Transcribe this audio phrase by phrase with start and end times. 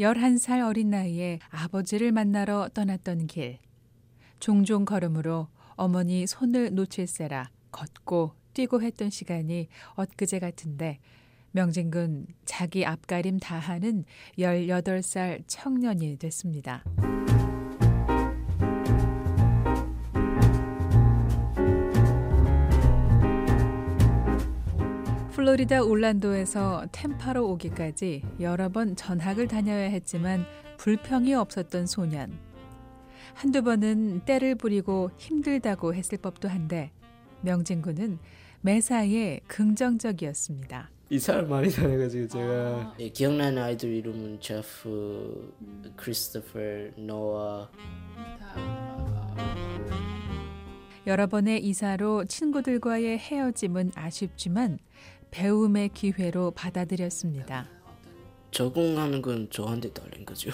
[0.00, 3.58] 11살 어린 나이에 아버지를 만나러 떠났던 길.
[4.40, 10.98] 종종 걸음으로 어머니 손을 놓칠세라 걷고 뛰고 했던 시간이 엊그제 같은데
[11.52, 14.04] 명진군 자기 앞가림 다하는
[14.38, 16.82] 18살 청년이 됐습니다.
[25.40, 30.44] 플로리다 올란도에서 템파로 오기까지 여러 번 전학을 다녀야 했지만
[30.76, 32.38] 불평이 없었던 소년.
[33.32, 36.90] 한두 번은 때를 부리고 힘들다고 했을 법도 한데
[37.40, 38.18] 명진군은
[38.60, 40.90] 매사에 긍정적이었습니다.
[41.08, 45.54] 이사를 많이 다녀가지고 제가 예, 기억나는 아이들 이름은 제프,
[45.96, 46.58] 크리스토퍼,
[46.98, 47.70] 노아
[51.06, 54.78] 여러 번의 이사로 친구들과의 헤어짐은 아쉽지만
[55.30, 57.68] 배움의 기회로 받아들였습니다.
[58.50, 60.50] 적응하는 건 저한테 달린 거죠.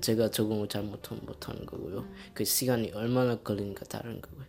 [0.00, 2.06] 제가 적응을 잘 못하면 못하는 거고요.
[2.32, 4.44] 그 시간이 얼마나 걸리니까 다른 거고요.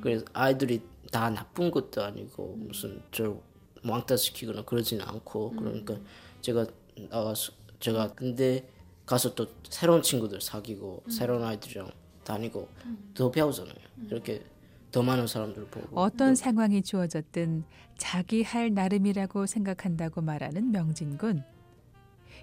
[0.00, 3.40] 그래서 아이들이 다 나쁜 것도 아니고 무슨 저
[3.84, 5.96] 왕따 시키거나 그러지는 않고 그러니까
[6.40, 6.66] 제가
[7.08, 8.68] 나가서 제가 근데
[9.06, 11.90] 가서 또 새로운 친구들 사귀고 새로운 아이들이랑
[12.24, 12.68] 다니고
[13.14, 13.74] 더 배우잖아요.
[14.08, 14.42] 이렇게
[14.90, 17.64] 더 많은 사람들 보고 어떤 상황이 주어졌든
[17.96, 21.44] 자기 할 나름이라고 생각한다고 말하는 명진군.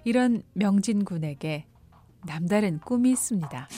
[0.04, 1.66] 이런 명진군에게
[2.26, 3.68] 남다른 꿈이 있습니다.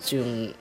[0.00, 0.52] 지금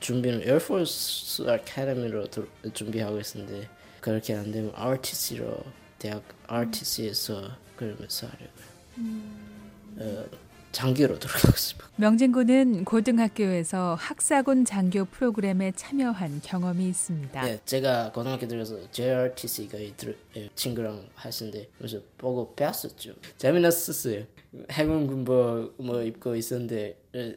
[0.00, 3.68] 준비는 에어포스 아카데미로 도- 준비하고 있는데
[4.00, 5.62] 그렇게 안 되면 RTC로
[5.98, 9.20] 대학 RTC에서 그러면서 하려고요.
[9.98, 10.24] 어,
[10.72, 11.84] 장교로 들어가고 싶어.
[11.96, 17.42] 명진군은 고등학교에서 학사군 장교 프로그램에 참여한 경험이 있습니다.
[17.42, 23.14] 네, 제가 고등학교 들어서 JRTC가 들, 예, 친구랑 하시는데 그래서 보고 배웠었죠.
[23.36, 24.24] 재미났었어요.
[24.70, 27.36] 해군 군복 뭐 입고 있었는데 에,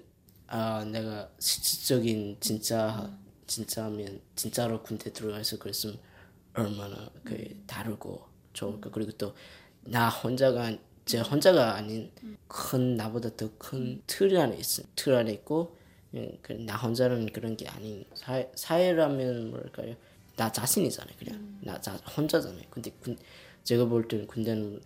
[0.56, 3.12] 아 내가 실질적인 진짜
[3.48, 5.98] 진짜면 진짜로 군대 들어가서 그랬으면
[6.54, 7.36] 얼마나 그
[7.68, 8.90] 다르고 좋을까.
[8.92, 9.34] 그리고 또
[9.86, 12.10] 나 혼자가 제 혼자가 아닌
[12.48, 15.76] 큰 나보다 더 큰 틀 안에 있어 틀 안에 있고
[16.16, 19.96] 예, 그나 혼자는 그런 게 아닌 사회, 사회라면 뭐랄까요?
[20.38, 21.58] 나 자신이잖아요 그냥.
[21.62, 22.64] 나 자, 혼자잖아요.
[22.70, 23.18] 근데 군,
[23.66, 24.80] 제가 볼 때는 군대는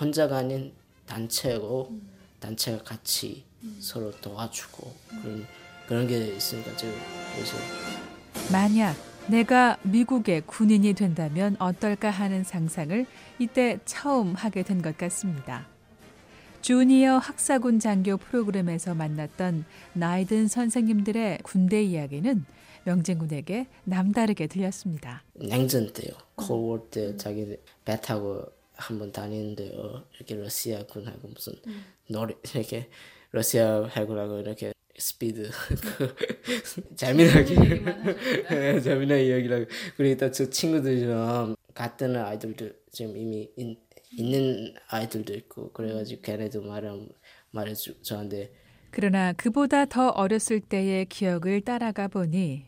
[0.00, 0.74] 혼자가 아닌
[1.06, 1.98] 단체고
[2.40, 3.44] 단체가 같이
[3.80, 5.46] 서로 도와주고 그런
[5.86, 6.92] 그런 게 있으니까 제가
[7.34, 7.56] 그래서
[8.52, 8.94] 만약
[9.28, 13.06] 내가 미국의 군인이 된다면 어떨까 하는 상상을
[13.38, 15.66] 이때 처음 하게 된 것 같습니다.
[16.62, 19.64] 주니어 학사군 장교 프로그램에서 만났던
[19.94, 22.44] 나이든 선생님들의 군대 이야기는
[22.84, 25.22] 명진군에게 남다르게 들렸습니다.
[25.34, 31.52] 냉전 때요 콜워 때 자기 배 타고 한번 다니는데요 이렇게 러시아 군하고 무슨
[32.08, 32.88] 노래 이렇게
[33.30, 35.50] 러시아 해군하고 이렇게 스피드
[35.96, 36.14] 그
[36.96, 37.54] 재미나게
[38.50, 39.66] 네, 재미난 이야기라고.
[39.96, 43.78] 그리고 또저 친구들이랑 같은 아이들도 지금 이미 있,
[44.12, 47.08] 있는 아이들도 있고 그래가지고 걔네도 말을
[47.52, 48.52] 말해주 저한테.
[48.90, 52.64] 그러나 그보다 더 어렸을 때의 기억을 따라가 보니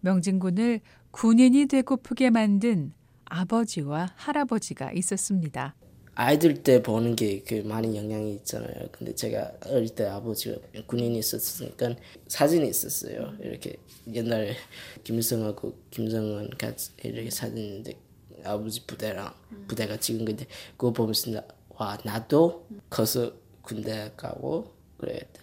[0.00, 2.92] 명진군을 군인이 되고프게 만든
[3.26, 5.74] 아버지와 할아버지가 있었습니다.
[6.20, 8.88] 아이들 때 보는 게 그 많은 영향이 있잖아요.
[8.92, 11.96] 근데 제가 어릴 때 아버지가 군인이 있었으니까
[12.28, 13.32] 사진이 있었어요.
[13.40, 13.76] 이렇게
[14.12, 14.54] 옛날에
[15.02, 17.94] 김일성하고 김정은 같이 이렇게 사진인데
[18.44, 19.32] 아버지 부대랑
[19.66, 23.32] 부대가 찍은 건데 그거 보면서 나, 와 나도 커서
[23.62, 25.40] 군대 가고 그래야겠다.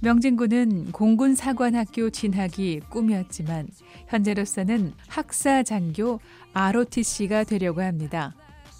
[0.00, 3.68] 명진군은 공군 사관학교 진학이 꿈이었지만
[4.12, 6.20] 현재로서는 학사 장교
[6.52, 8.34] ROTC가 되려고 합니다.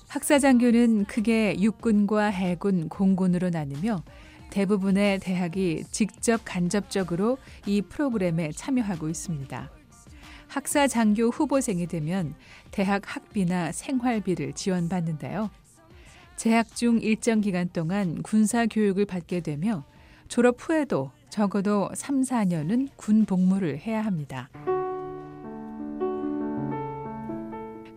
[0.09, 4.03] 학사 장교는 크게 육군과 해군, 공군으로 나뉘며
[4.51, 9.71] 대부분의 대학이 직접 간접적으로 이 프로그램에 참여하고 있습니다.
[10.49, 12.35] 학사 장교 후보생이 되면
[12.71, 15.49] 대학 학비나 생활비를 지원받는데요.
[16.37, 19.85] 재학 중 일정 기간 동안 군사 교육을 받게 되며
[20.29, 24.51] 졸업 후에도 적어도 3, 4년은 군 복무를 해야 합니다.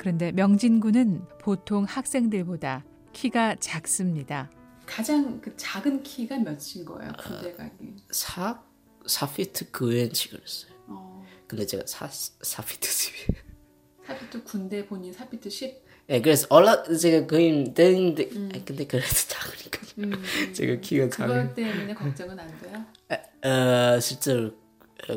[0.06, 4.52] 그런데 명진군은 보통 학생들보다 키가 작습니다.
[4.86, 7.12] 가장 그 작은 키가 몇인 거예요?
[7.18, 7.96] 군대 가기.
[8.12, 8.64] 사
[9.08, 10.72] 사피트 그엔치 그랬어요.
[10.86, 13.18] 어, 근데 제가 사 사피트 집이
[14.06, 15.84] 사비트 군대 본인 사비트 10.
[16.10, 20.54] 예, 그래서 올라 제가 거의 되는데 아, 근데 그래도 작으니까 음.
[20.54, 21.36] 제가 키가 작은.
[21.36, 22.86] 그것 때문에 걱정은 안 돼요?
[23.44, 24.52] 어 실제로 어,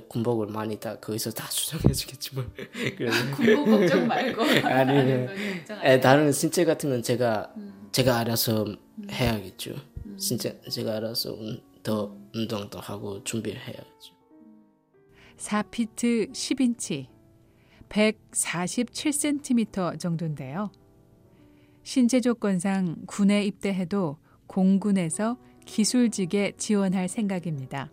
[0.09, 2.51] 군복을 많이 다 거기서 다 수정해 주겠지만
[2.97, 5.29] 그래서 군복 걱정 말고 아니, 예,
[5.85, 6.01] 해요.
[6.01, 7.89] 다른 신체 같은 건 제가 음.
[7.93, 8.67] 제가 알아서
[9.11, 9.75] 해야겠죠.
[10.19, 14.15] 진짜 제가 알아서 운, 더 운동도 하고 준비를 해야겠죠.
[15.39, 17.07] 4피트 10인치,
[17.89, 20.71] 147cm 정도인데요.
[21.83, 27.91] 신체 조건상 군에 입대해도 공군에서 기술직에 지원할 생각입니다.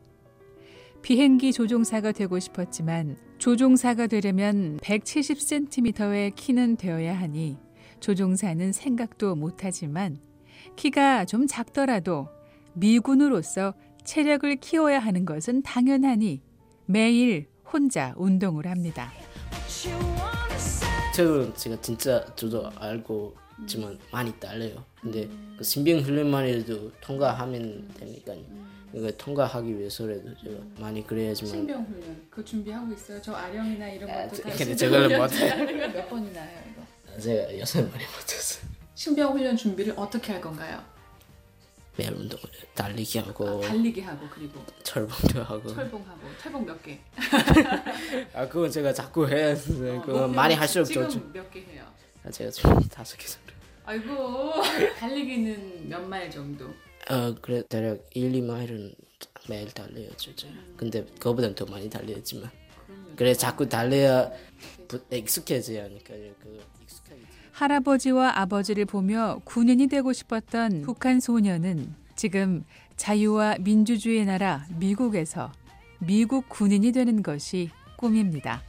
[1.06, 7.60] 비행기 조종사가 되고 싶었지만 조종사가 되려면 170cm의 키는 되어야 하니
[8.00, 10.18] 조종사는 생각도 못하지만
[10.76, 12.28] 키가 좀 작더라도
[12.74, 16.42] 미군으로서 체력을 키워야 하는 것은 당연하니
[16.88, 19.12] 매일 혼자 운동을 합니다.
[21.16, 24.84] 체력은 제가 진짜 저도 알고 있지만 많이 딸려요.
[25.02, 28.44] 근데 그 신병 훈련만 해도 통과하면 되니까요.
[28.94, 33.22] 이거 통과하기 위해서라도 제가 많이 그래야지만 신병 훈련 그 준비하고 있어요.
[33.22, 35.50] 저 아령이나 이런 아, 것도 저- 다 근데 훈련 못해.
[35.50, 37.20] 하는 거몇 번이나 해요 이거.
[37.22, 38.70] 제가 여섯 마리 못했어요.
[38.96, 40.84] 신병 훈련 준비를 어떻게 할 건가요?
[41.98, 42.44] 매일 운동을
[42.74, 47.00] 달리기 하고 달리기 하고 그리고 철봉도 하고 철봉하고 철봉 몇 개?
[48.34, 49.56] 아 그건 제가 자꾸 해야 어,
[49.96, 51.26] 목표는 많이 할수록 지금 좋죠.
[51.34, 51.86] 몇개 해요?
[52.24, 53.54] 아, 제가 지금 다섯 개 정도.
[53.86, 54.54] 아이고
[55.00, 56.66] 달리기는 몇 마일 정도?
[57.10, 58.94] 어 그래 대략 1, 2마일은
[59.48, 60.48] 매일 달려요 진짜.
[60.76, 62.50] 근데 그거보단 더 많이 달려야지만
[63.16, 64.30] 그래 자꾸 달려야
[64.88, 66.34] 부- 익숙해져야 하니까요.
[66.42, 67.22] 그 익숙하게.
[67.56, 72.66] 할아버지와 아버지를 보며 군인이 되고 싶었던 북한 소녀는 지금
[72.98, 75.54] 자유와 민주주의 나라 미국에서
[76.00, 78.62] 미국 군인이 되는 것이 꿈입니다.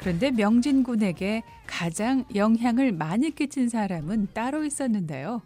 [0.00, 5.40] 그런데 명진 군에게 가장 영향을 많이 끼친 사람은 따로 있었는데요.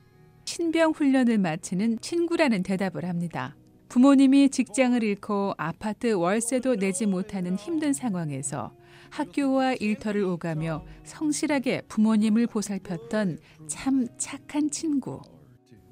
[0.45, 3.55] 신병 훈련을 마치는 친구라는 대답을 합니다.
[3.95, 8.75] 부모님이 직장을 잃고 아파트 월세도 내지 못하는 힘든 상황에서
[9.11, 13.39] 학교와 일터를 오가며 성실하게 부모님을 보살폈던
[13.69, 15.23] 참 착한 친구.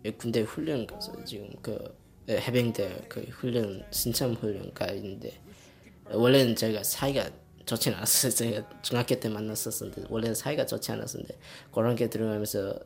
[0.04, 1.96] 예, 군대 훈련 가서 지금 그
[2.28, 5.40] 예, 해병대 그 훈련 신참 훈련 가 있는데
[6.10, 7.30] 원래는 저희가 사이가
[7.66, 8.32] 좋지 않았어요.
[8.34, 11.38] 제가 중학교 때 만났었는데 원래는 사이가 좋지 않았는데
[11.72, 12.80] 그런 게 들어가면서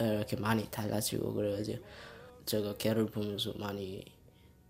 [0.00, 1.84] 어, 이렇게 많이 달라지고 그래가지고
[2.44, 4.04] 제가 걔를 보면서 많이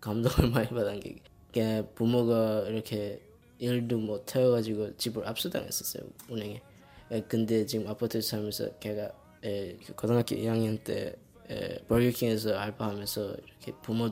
[0.07, 1.17] 감동을 많이 받은 게.
[1.51, 3.21] 걔 부모가 이렇게
[3.59, 6.61] 일도 못 해가지고 집을 압수당했었어요 운행에.
[7.11, 9.11] 예, 근데 지금 아파트 살면서 걔가
[9.43, 11.15] 예, 그 고등학교 2학년 때
[11.49, 14.09] 예, 버거킹에서 알바하면서 이렇게 부모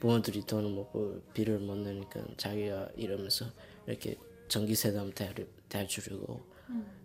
[0.00, 3.46] 부모들이 돈을 먹고 비를 못 내니까 자기가 이러면서
[3.86, 4.16] 이렇게
[4.48, 5.32] 전기세담 대
[5.68, 6.40] 대주려고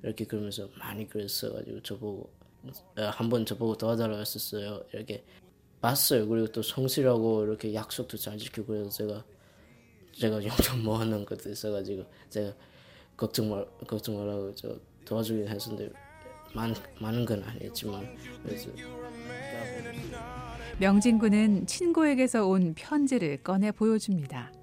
[0.02, 2.30] 이렇게 그러면서 많이 그랬어가지고 저보고
[2.98, 4.84] 어, 한번 저보고 도와달라고 했었어요.
[4.94, 5.24] 이렇게
[5.82, 9.24] 봤어요 그리고 또 성실하고 이렇게 약속도 잘 지키고 그래서 제가
[10.14, 12.54] 제가 용돈 모아놓은 것도 있어가지고 제가
[13.16, 14.76] 걱정 말 걱정 말라고 저
[15.06, 15.94] 도와주긴 했었는데
[16.56, 18.70] 많 많은 건 아니었지만 그래서
[20.80, 24.54] 명진군은 친구에게서 온 편지를 꺼내 보여줍니다.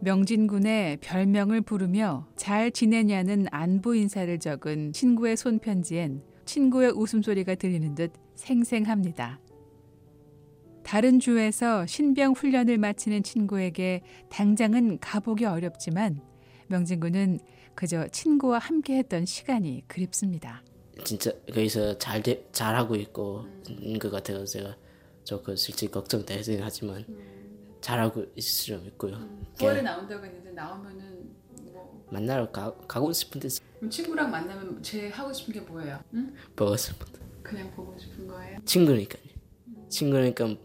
[0.00, 9.38] 명진군의 별명을 부르며 잘 지내냐는 안부 인사를 적은 친구의 손편지엔 친구의 웃음소리가 들리는 듯 생생합니다.
[10.82, 16.20] 다른 주에서 신병 훈련을 마치는 친구에게 당장은 가보기 어렵지만
[16.68, 17.40] 명진군은
[17.74, 20.62] 그저 친구와 함께 했던 시간이 그립습니다.
[21.04, 24.76] 진짜 거기서 잘 돼, 잘하고 있고 있는 것 같아서 제가
[25.24, 27.04] 조금 실제 걱정되긴 하지만
[27.80, 29.16] 잘하고 있을 수 있고요.
[29.56, 31.30] 9월에 나온다고 했는데 나오면은
[31.72, 33.48] 뭐 만나러 가, 가고 싶은데
[33.78, 35.98] 그럼 친구랑 만나면 제일 하고 싶은 게 뭐예요?
[36.14, 36.34] 응?
[36.54, 37.06] 보고 싶은
[37.42, 38.58] 그냥 보고 싶은 거예요?
[38.64, 39.22] 친구니까요.
[39.88, 40.56] 친구니까 어,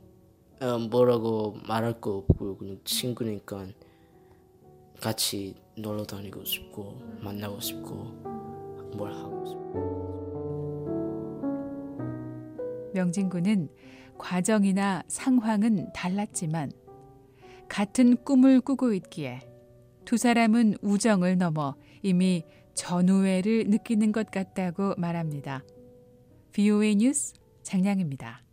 [0.90, 3.68] 뭐라고 말할 거 없고 그냥 친구니까
[5.00, 7.94] 같이 놀러 다니고 싶고 만나고 싶고
[8.96, 10.08] 뭘 하고 싶고
[12.94, 13.70] 명진군은
[14.18, 16.72] 과정이나 상황은 달랐지만
[17.70, 19.42] 같은 꿈을 꾸고 있기에
[20.06, 25.64] 두 사람은 우정을 넘어 이미 전우애를 느끼는 것 같다고 말합니다.
[26.54, 28.42] VOA 뉴스 장량입니다.